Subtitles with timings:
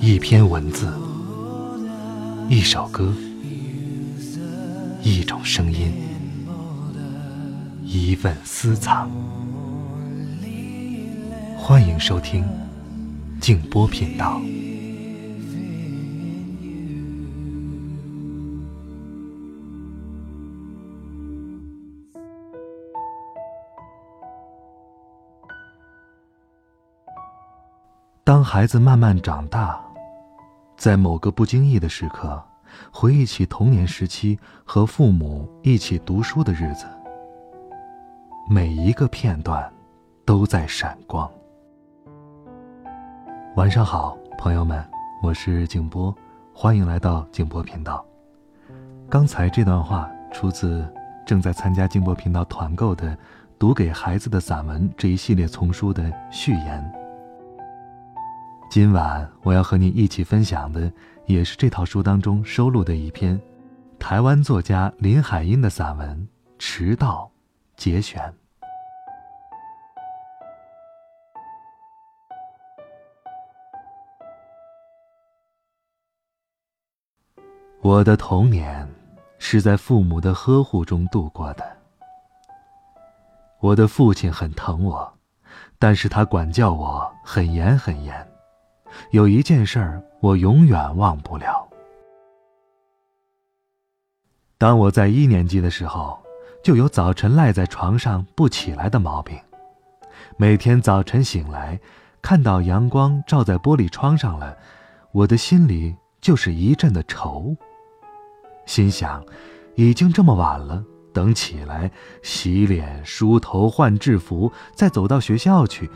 [0.00, 0.92] 一篇文字，
[2.48, 3.12] 一首歌，
[5.02, 5.92] 一种声音，
[7.82, 9.10] 一份私藏。
[11.56, 12.44] 欢迎收听
[13.40, 14.40] 静波频道。
[28.22, 29.80] 当孩子慢慢长大，
[30.78, 32.40] 在某个不经意的时刻，
[32.92, 36.86] 回忆起童年时期和父母一起读书的日子，
[38.48, 39.68] 每一个片段
[40.24, 41.28] 都在闪光。
[43.56, 44.80] 晚上好，朋友们，
[45.20, 46.14] 我是静波，
[46.54, 48.06] 欢迎来到静波频道。
[49.10, 50.88] 刚才这段话出自
[51.26, 53.10] 正在参加静波频道团购的
[53.58, 57.07] 《读给孩子的散文》这一系列丛书的序言。
[58.70, 60.92] 今晚我要和你一起分享的，
[61.24, 63.40] 也是这套书当中收录的一篇
[63.98, 66.16] 台湾作家林海音的散文
[66.58, 67.30] 《迟到》
[67.82, 68.32] 节选。
[77.80, 78.86] 我的童年
[79.38, 81.64] 是在父母的呵护中度过的。
[83.60, 85.18] 我的父亲很疼我，
[85.78, 88.28] 但是他管教我很严很严。
[89.10, 91.68] 有一件事儿我永远忘不了。
[94.56, 96.18] 当我在一年级的时候，
[96.64, 99.38] 就有早晨赖在床上不起来的毛病。
[100.36, 101.78] 每天早晨醒来，
[102.20, 104.56] 看到阳光照在玻璃窗上了，
[105.12, 107.56] 我的心里就是一阵的愁。
[108.66, 109.24] 心想，
[109.76, 111.90] 已经这么晚了，等起来
[112.22, 115.88] 洗脸、梳头、换制服，再走到学校去。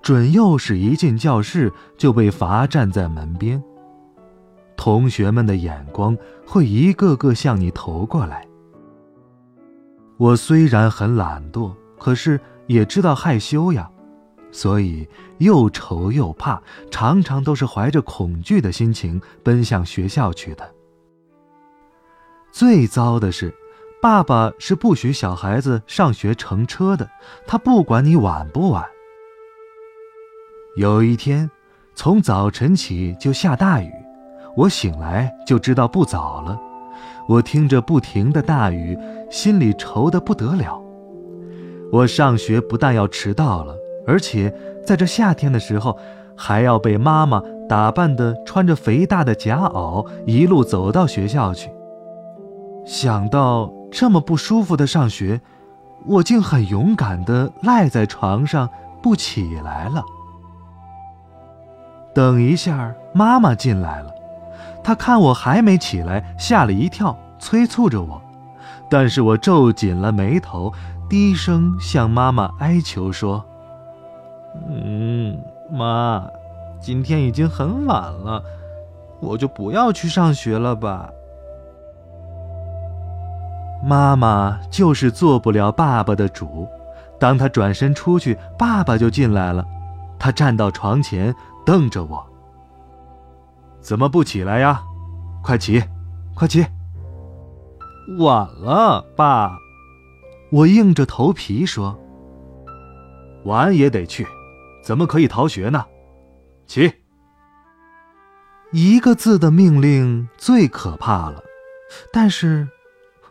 [0.00, 3.62] 准又是一进教室就被罚站在门边。
[4.76, 8.46] 同学们的眼光会一个个向你投过来。
[10.16, 13.90] 我虽然很懒惰，可是也知道害羞呀，
[14.50, 20.68] 所以又愁又怕，常常都是怀着恐惧的心情奔向学校去的。
[22.50, 23.54] 最糟的是，
[24.00, 27.08] 爸爸是不许小孩子上学乘车的，
[27.46, 28.84] 他不管你晚不晚。
[30.76, 31.50] 有一天，
[31.96, 33.92] 从早晨起就下大雨，
[34.56, 36.58] 我醒来就知道不早了。
[37.26, 38.96] 我听着不停的大雨，
[39.30, 40.80] 心里愁得不得了。
[41.90, 43.74] 我上学不但要迟到了，
[44.06, 44.54] 而且
[44.86, 45.98] 在这夏天的时候，
[46.36, 51.70] 还要被妈妈打扮的穿着肥大的夹袄，一路走到学校去。
[52.86, 55.40] 想到这么不舒服的上学，
[56.06, 58.68] 我竟很勇敢的赖在床上
[59.02, 60.02] 不起来了。
[62.18, 64.12] 等一下，妈妈进来了。
[64.82, 68.20] 她看我还没起来，吓了一跳，催促着我。
[68.90, 70.72] 但是我皱紧了眉头，
[71.08, 73.44] 低声向妈妈哀求说
[74.68, 75.38] ：“嗯，
[75.70, 76.26] 妈，
[76.80, 78.42] 今天已经很晚了，
[79.20, 81.08] 我就不要去上学了吧。”
[83.80, 86.66] 妈妈就是做不了爸爸的主。
[87.20, 89.64] 当他转身出去，爸爸就进来了。
[90.18, 91.32] 他站到床前。
[91.68, 92.26] 瞪着我，
[93.78, 94.82] 怎么不起来呀？
[95.44, 95.84] 快起，
[96.34, 96.64] 快起！
[98.18, 99.54] 晚了，爸。
[100.50, 101.94] 我硬着头皮说
[103.44, 104.26] ：“晚也得去，
[104.82, 105.84] 怎么可以逃学呢？”
[106.66, 106.90] 起！
[108.72, 111.42] 一个字的命令最可怕了，
[112.10, 112.66] 但是，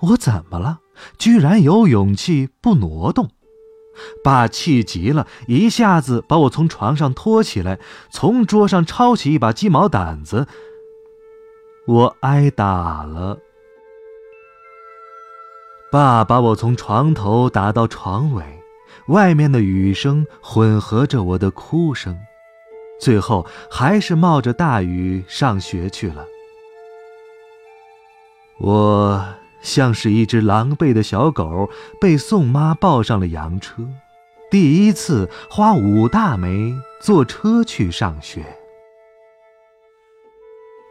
[0.00, 0.80] 我怎么了？
[1.18, 3.30] 居然有勇气不挪动？
[4.22, 7.78] 爸气急了，一下子把我从床上拖起来，
[8.10, 10.46] 从桌上抄起一把鸡毛掸子。
[11.86, 13.38] 我挨打了。
[15.92, 18.42] 爸把我从床头打到床尾，
[19.08, 22.18] 外面的雨声混合着我的哭声，
[22.98, 26.26] 最后还是冒着大雨上学去了。
[28.58, 29.24] 我。
[29.64, 33.82] 像是一只狼狈的小狗被宋妈抱上了洋车，
[34.50, 38.44] 第一次花五大枚坐车去上学。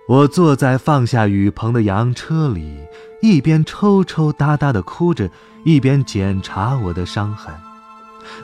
[0.09, 2.75] 我坐在放下雨棚的洋车里，
[3.21, 5.29] 一边抽抽搭搭的哭着，
[5.63, 7.53] 一边检查我的伤痕。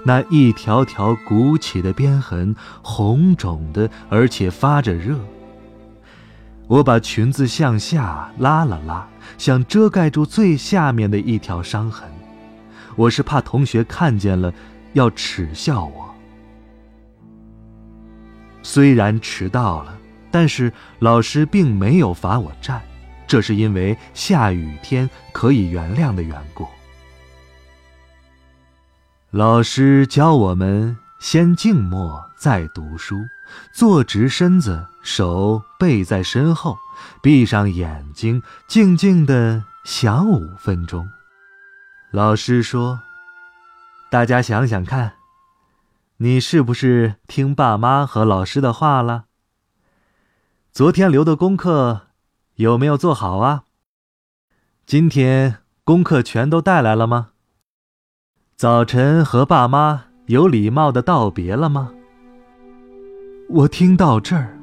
[0.05, 5.17] 那一条条鼓起的鞭痕，红肿的，而且发着热。
[6.67, 12.09] 我把裙子向下拉了拉，想遮盖住最下面的一条伤痕。
[12.95, 14.53] 我是怕同学看见了，
[14.93, 16.13] 要耻笑我。
[18.61, 19.97] 虽然迟到了，
[20.29, 22.81] 但是老师并没有罚我站，
[23.25, 26.67] 这是因为下雨天可以原谅的缘故。
[29.31, 33.15] 老师教我们先静默，再读书，
[33.73, 36.77] 坐直身子，手背在身后，
[37.21, 41.09] 闭上眼睛，静静的想五分钟。
[42.11, 43.01] 老师说
[44.09, 45.13] ：“大家想想看，
[46.17, 49.25] 你是不是听爸妈和老师的话了？
[50.71, 52.07] 昨天留的功课
[52.55, 53.63] 有没有做好啊？
[54.85, 57.29] 今天功课全都带来了吗？”
[58.57, 61.93] 早晨和爸妈有礼貌的道别了吗？
[63.51, 64.55] 我听到这儿，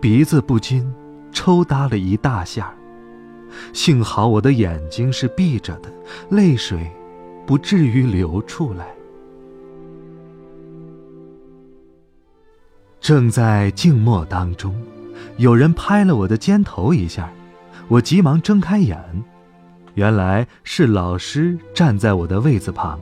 [0.00, 0.88] 鼻子不禁
[1.32, 2.72] 抽搭了一大下。
[3.72, 5.92] 幸好我的眼睛是闭着的，
[6.30, 6.88] 泪水
[7.44, 8.86] 不至于流出来。
[13.00, 14.80] 正在静默当中，
[15.36, 17.28] 有人拍了我的肩头一下，
[17.88, 19.02] 我急忙睁开眼，
[19.94, 23.00] 原来是老师站在我的位子旁。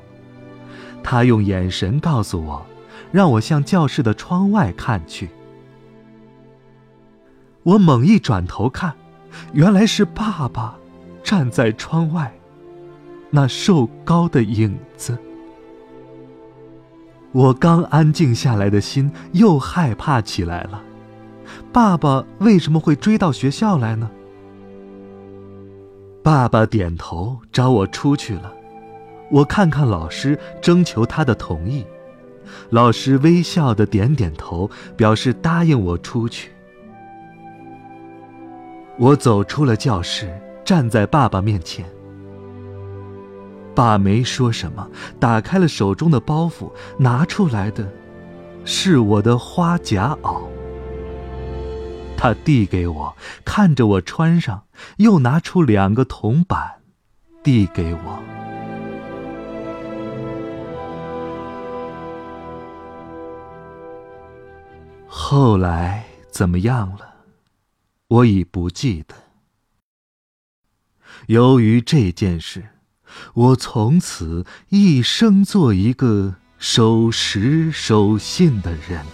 [1.03, 2.65] 他用眼神告诉我，
[3.13, 5.29] 让我向教室的窗外看去。
[7.63, 8.95] 我猛一转头看，
[9.53, 10.77] 原来是爸爸
[11.23, 12.33] 站在窗外，
[13.31, 15.19] 那瘦高的影子。
[17.33, 20.83] 我刚安静下来的心又害怕起来了。
[21.73, 24.11] 爸爸为什么会追到学校来呢？
[26.23, 28.53] 爸爸点头，找我出去了。
[29.31, 31.85] 我看看老师，征求他的同意。
[32.71, 36.51] 老师微笑的点点头，表示答应我出去。
[38.99, 40.31] 我走出了教室，
[40.65, 41.85] 站在爸爸面前。
[43.75, 44.87] 爸没说什么，
[45.19, 47.89] 打开了手中的包袱，拿出来的，
[48.65, 50.43] 是我的花夹袄。
[52.17, 54.65] 他递给我，看着我穿上，
[54.99, 56.83] 又拿出两个铜板，
[57.43, 58.23] 递给我。
[65.13, 67.17] 后来怎么样了？
[68.07, 69.15] 我已不记得。
[71.27, 72.69] 由于这件事，
[73.35, 79.05] 我从此一生做一个守时守信的人。